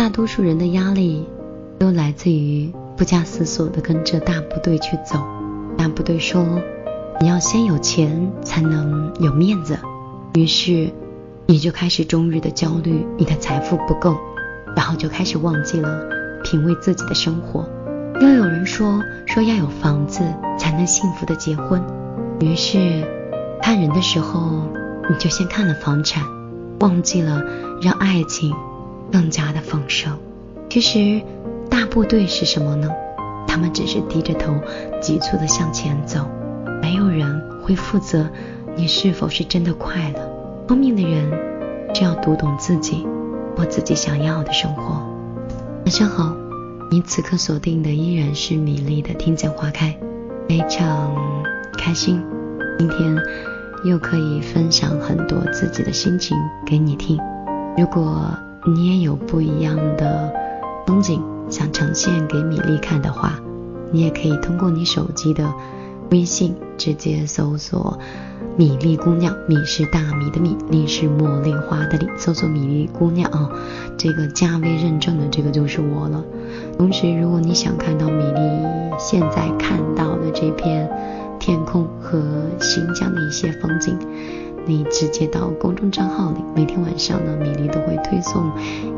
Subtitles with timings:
[0.00, 1.28] 大多数人的压力
[1.78, 5.22] 都来自于不加思索的跟着大部队去走。
[5.76, 6.42] 大部队说
[7.20, 9.78] 你要先有钱才能有面子，
[10.32, 10.90] 于是
[11.44, 14.16] 你就开始终日的焦虑，你的财富不够，
[14.74, 16.02] 然后就开始忘记了
[16.42, 17.68] 品味自己的生活。
[18.22, 20.22] 又有人说说要有房子
[20.58, 21.78] 才能幸福的结婚，
[22.40, 23.06] 于是
[23.60, 24.62] 看人的时候
[25.10, 26.24] 你就先看了房产，
[26.78, 27.44] 忘记了
[27.82, 28.50] 让爱情
[29.10, 30.16] 更加的丰盛。
[30.68, 31.22] 其实
[31.68, 32.88] 大部队是什么呢？
[33.46, 34.54] 他们只是低着头
[35.00, 36.26] 急促的向前走，
[36.80, 38.28] 没有人会负责
[38.76, 40.20] 你是否是真的快乐。
[40.68, 41.30] 聪明的人
[41.92, 43.06] 只要读懂自己，
[43.56, 45.02] 过自己想要的生活。
[45.84, 46.36] 晚上好。
[46.92, 49.96] 你此刻锁定的依然是米粒的听见花开，
[50.48, 51.14] 非常
[51.78, 52.20] 开心，
[52.80, 53.16] 今天
[53.84, 57.16] 又可以分享很多自己的心情给你听。
[57.78, 60.32] 如果你也有不一样的
[60.86, 63.40] 风景想呈现给米粒看的话，
[63.90, 65.50] 你也可以通过你手机的
[66.10, 67.98] 微信直接搜索。
[68.56, 72.06] 米粒姑娘，米是大米的米，粒是茉莉花的粒。
[72.18, 73.48] 搜索米粒姑娘啊，
[73.96, 76.22] 这个加微认证的这个就是我了。
[76.76, 78.40] 同时，如果你想看到米粒
[78.98, 80.90] 现在看到的这片
[81.38, 82.20] 天空和
[82.60, 83.96] 新疆的一些风景，
[84.66, 88.50] 你直接到公众账号里，每天晚上呢，米粒都会推送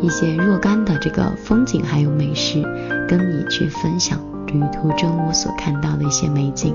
[0.00, 2.62] 一些若干的这个风景还有美食，
[3.08, 6.74] 跟你去分享旅途中我所看到的一些美景。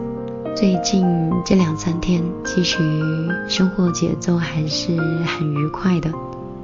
[0.55, 1.05] 最近
[1.43, 2.77] 这两三天，其实
[3.49, 6.09] 生活节奏还是很愉快的。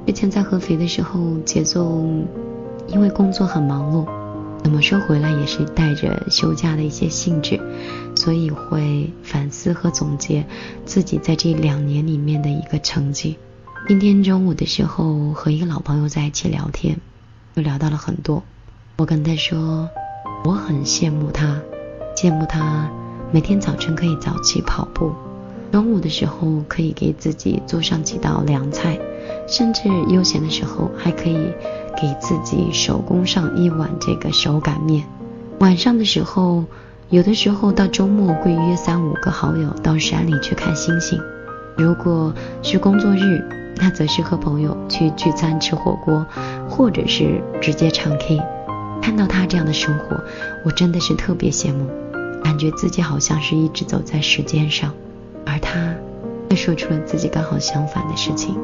[0.06, 2.02] 之前在合肥的时候，节奏
[2.86, 4.06] 因为工作很忙碌，
[4.62, 7.60] 怎么说回来也是带着休假的一些性质，
[8.16, 10.46] 所以会反思和总结
[10.84, 13.36] 自己在这两年里面的一个成绩。
[13.88, 16.96] 今天中午的时候和一个老朋友在一起聊天，
[17.54, 18.42] 又聊到了很多。
[18.96, 19.88] 我跟他说，
[20.44, 21.60] 我很羡慕他，
[22.14, 22.88] 羡慕他。
[23.32, 25.12] 每天早晨可以早起跑步，
[25.72, 28.98] 中午的时候可以给自己做上几道凉菜，
[29.48, 31.38] 甚至悠闲的时候还可以
[32.00, 35.04] 给自己手工上一碗这个手擀面。
[35.58, 36.64] 晚上的时候，
[37.10, 41.20] 有的时候到周末会约三五个好友到山里去看星星。
[41.76, 43.42] 如果是工作日，
[43.76, 46.26] 那则是和朋友去聚餐吃火锅，
[46.68, 48.40] 或者是直接唱 K。
[49.00, 50.20] 看到他这样的生活，
[50.64, 51.86] 我真的是特别羡慕。
[52.44, 54.92] 感觉自己好像是一直走在时间上，
[55.46, 55.94] 而他
[56.50, 58.56] 却说出了自己刚好相反的事情。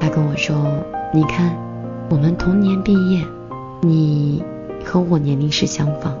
[0.00, 0.56] 他跟我说
[1.14, 1.56] ：“你看，
[2.08, 3.26] 我们同年毕业，
[3.82, 4.42] 你
[4.84, 6.14] 和我年龄是相仿。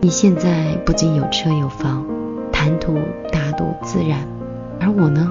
[0.00, 2.04] 你现在不仅有车有房，
[2.50, 2.98] 谈吐
[3.32, 4.26] 大度自然，
[4.80, 5.30] 而我呢，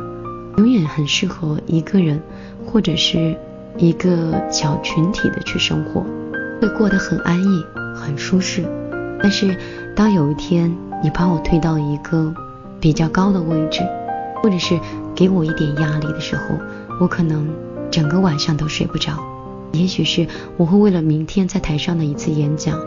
[0.58, 2.22] 永远很适合一个人
[2.66, 3.38] 或者是
[3.78, 6.06] 一个小群体的去生活，
[6.62, 8.64] 会过得很安逸，很舒适。
[9.22, 9.58] 但是
[9.96, 12.34] 当有一天……”你把我推到一个
[12.80, 13.82] 比较高的位置，
[14.42, 14.80] 或者是
[15.14, 16.56] 给我一点压力的时候，
[17.00, 17.48] 我可能
[17.92, 19.14] 整个晚上都睡不着。
[19.74, 22.80] 也许是我会为了明天在台上的一次演讲，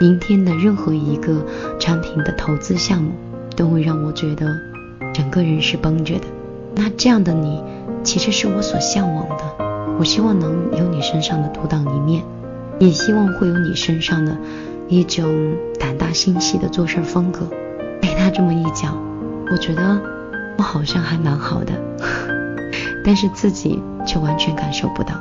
[0.00, 1.46] 明天的任何一个
[1.78, 3.12] 产品的投资项目，
[3.56, 4.54] 都会让我觉得
[5.12, 6.24] 整个人是绷着的。
[6.74, 7.62] 那这样的你，
[8.02, 9.44] 其实是我所向往的。
[9.98, 12.22] 我希望能有你身上的独当一面，
[12.78, 14.36] 也希望会有你身上的。
[14.88, 17.46] 一种胆大心细的做事风格，
[17.98, 18.94] 被他这么一讲，
[19.50, 19.98] 我觉得
[20.58, 21.72] 我好像还蛮好的，
[23.02, 25.14] 但是自己却完全感受不到，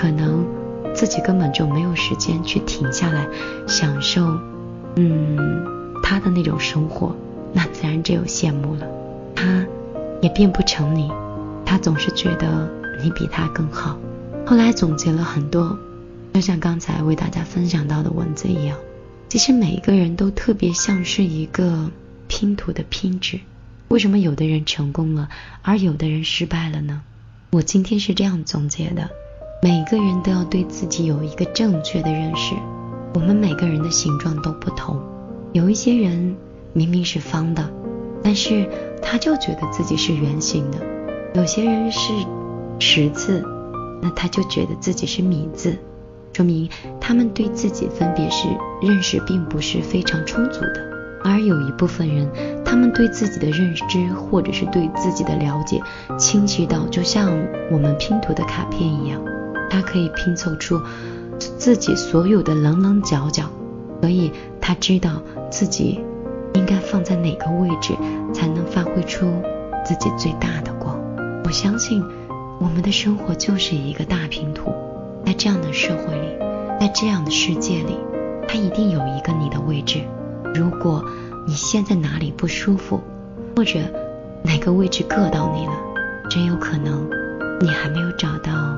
[0.00, 0.46] 可能
[0.94, 3.26] 自己根本就没有时间去停下来
[3.66, 4.38] 享受，
[4.94, 5.36] 嗯，
[6.04, 7.16] 他的那种生活，
[7.52, 8.86] 那自然只有羡慕了。
[9.34, 9.66] 他
[10.22, 11.10] 也变不成你，
[11.66, 12.70] 他总是觉得
[13.02, 13.98] 你比他更好。
[14.46, 15.76] 后来总结了很多，
[16.32, 18.78] 就像刚才为大家分享到的文字一样。
[19.28, 21.90] 其实每一个人都特别像是一个
[22.28, 23.40] 拼图的拼纸，
[23.88, 25.28] 为什么有的人成功了，
[25.62, 27.02] 而有的人失败了呢？
[27.50, 29.10] 我今天是这样总结的：
[29.60, 32.54] 每个人都要对自己有一个正确的认识。
[33.14, 34.96] 我们每个人的形状都不同，
[35.52, 36.36] 有一些人
[36.72, 37.68] 明明是方的，
[38.22, 38.68] 但是
[39.02, 40.78] 他就觉得自己是圆形的；
[41.34, 42.12] 有些人是
[42.78, 43.44] 十字，
[44.00, 45.76] 那他就觉得自己是米字。
[46.34, 46.68] 说明
[47.00, 48.46] 他们对自己分别是
[48.80, 50.88] 认识并不是非常充足的，
[51.24, 52.30] 而有一部分人，
[52.64, 55.82] 他们对自己的认知或者是对自己的了解
[56.16, 57.36] 清晰到就像
[57.72, 59.20] 我们拼图的卡片一样，
[59.70, 60.80] 他可以拼凑出
[61.38, 63.44] 自己所有的棱棱角角，
[64.00, 66.00] 所以他知道自己
[66.54, 67.94] 应该放在哪个位置
[68.32, 69.26] 才能发挥出
[69.84, 70.98] 自己最大的光。
[71.44, 72.02] 我相信
[72.60, 74.72] 我们的生活就是一个大拼图。
[75.26, 76.28] 在这样的社会里，
[76.80, 77.98] 在这样的世界里，
[78.48, 80.00] 它一定有一个你的位置。
[80.54, 81.04] 如果
[81.46, 82.98] 你现在哪里不舒服，
[83.54, 83.78] 或者
[84.42, 85.72] 哪个位置硌到你了，
[86.30, 87.06] 真有可能
[87.60, 88.74] 你还没有找到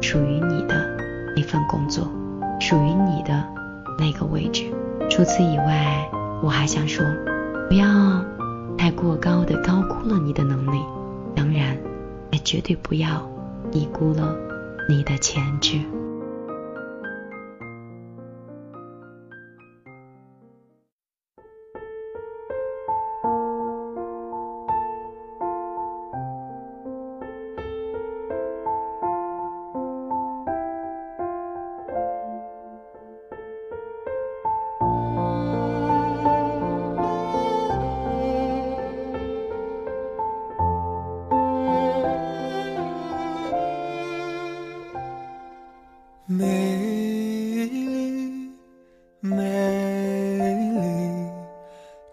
[0.00, 0.74] 属于你的
[1.36, 2.08] 那份工作，
[2.58, 3.44] 属于你的
[3.98, 4.64] 那个位置。
[5.08, 6.08] 除此以外，
[6.42, 7.04] 我还想说，
[7.68, 7.86] 不要
[8.78, 10.80] 太过高的高估了你的能力，
[11.34, 11.76] 当然，
[12.30, 13.28] 也绝对不要
[13.70, 14.34] 低估了
[14.88, 15.78] 你的潜质。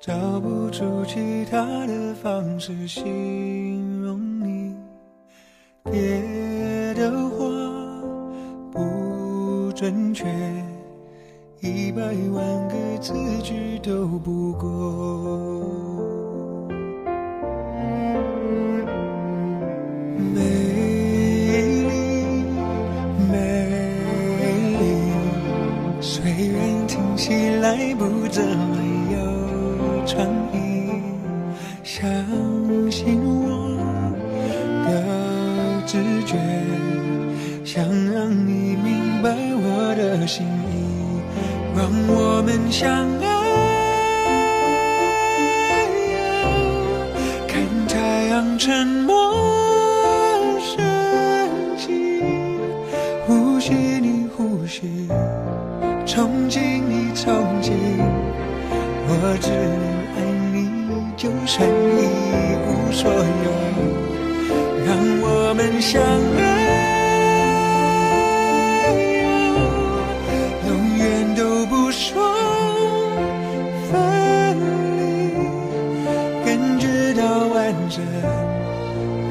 [0.07, 4.73] 找不出其他的方式形容你，
[5.83, 7.45] 别的话
[8.71, 10.25] 不准确，
[11.59, 13.13] 一百万个字
[13.43, 14.67] 句都不够。
[20.33, 20.41] 美
[21.83, 21.89] 丽，
[23.29, 23.35] 美
[24.79, 24.85] 丽，
[25.99, 29.06] 虽然听起来不怎么
[30.07, 31.03] 创意，
[31.83, 32.09] 像。
[32.89, 33.77] 信我
[34.85, 34.89] 的
[35.85, 36.35] 直觉，
[37.65, 41.21] 想让你明白我的心意，
[41.75, 42.89] 让我们相
[43.21, 43.27] 爱。
[47.45, 49.13] 看太阳沉没
[50.59, 50.81] 升
[51.77, 52.23] 起，
[53.27, 55.07] 呼吸你呼吸，
[56.05, 57.27] 憧憬你憧
[57.61, 57.73] 憬，
[59.09, 59.11] 我
[59.41, 59.51] 只，
[61.17, 61.71] 就算一
[62.67, 63.17] 无所有，
[64.85, 65.99] 让我们相
[66.37, 66.39] 爱，
[70.67, 70.69] 永
[70.99, 72.21] 远都不说
[73.89, 73.97] 分
[74.95, 75.01] 离，
[76.45, 76.47] 感
[76.79, 76.85] 觉
[77.15, 77.99] 到完整，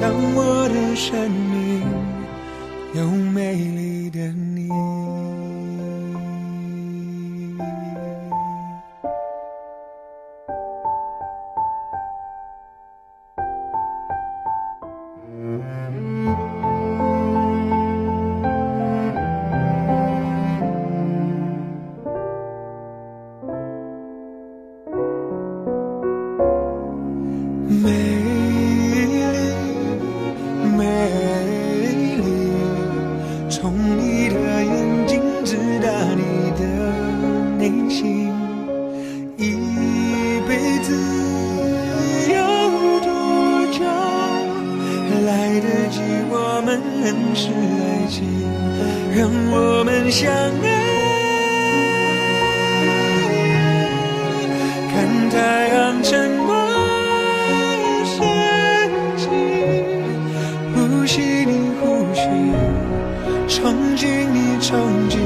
[0.01, 1.31] 当我的身
[49.17, 50.69] 让我们相爱，
[54.93, 54.95] 看
[55.31, 56.53] 太阳沉没
[58.05, 58.21] 升
[59.17, 59.25] 起，
[60.75, 60.77] 呼
[61.07, 62.21] 吸你呼吸，
[63.49, 63.57] 憧
[63.97, 64.69] 憬你憧
[65.09, 65.17] 憬，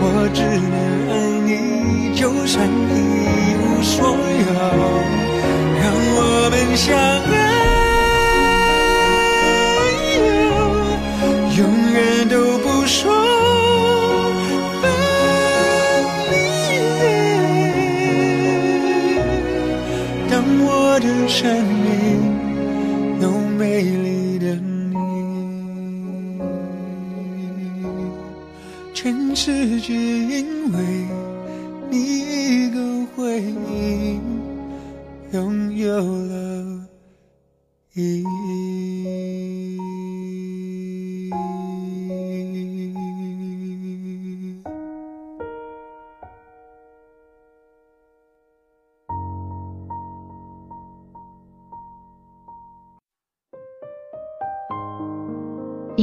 [0.00, 0.42] 我只
[0.74, 0.76] 能
[1.12, 1.14] 爱
[1.46, 2.92] 你，就算一
[3.62, 4.50] 无所有，
[5.78, 5.86] 让
[6.18, 6.18] 我
[6.50, 6.90] 们相
[7.30, 7.45] 爱，
[20.96, 24.96] 我的生命有美丽的你，
[28.94, 30.78] 全世界因为
[31.90, 32.80] 你一个
[33.14, 34.22] 回应，
[35.32, 36.80] 拥有了
[37.92, 38.65] 意义。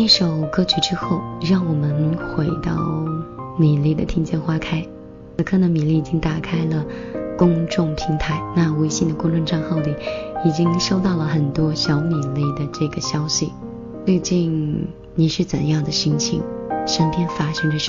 [0.04, 2.76] 一首歌曲之后，让我们回到
[3.58, 4.86] 米粒的听见花开。
[5.38, 6.86] 此刻呢，米粒已经打开了
[7.38, 9.96] 公众平台，那微信的公众账号里
[10.44, 13.54] 已经收到了很多小米粒的这个消息。
[14.06, 16.42] 最近你是怎样的心情？
[16.86, 17.82] 身边发生着什？